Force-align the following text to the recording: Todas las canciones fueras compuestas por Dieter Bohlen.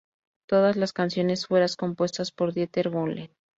Todas 0.47 0.77
las 0.77 0.93
canciones 0.93 1.45
fueras 1.45 1.75
compuestas 1.75 2.31
por 2.31 2.55
Dieter 2.55 2.89
Bohlen. 2.89 3.29